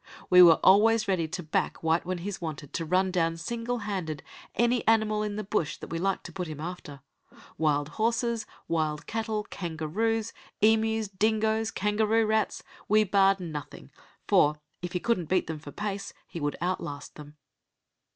[0.31, 4.23] We were always ready to back White when he's wanted to run down, single handed,
[4.55, 7.01] any animal in the bush that we liked to put him after
[7.59, 13.91] wild horses, wild cattle, kangaroos, emus, dingoes, kangaroo rats we barred nothing,
[14.27, 17.37] for, if he couldn't beat them for pace, he would outlast them.